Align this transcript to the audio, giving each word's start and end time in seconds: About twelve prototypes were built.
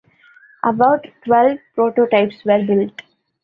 About 0.63 1.05
twelve 1.23 1.59
prototypes 1.75 2.43
were 2.43 2.65
built. 2.65 3.03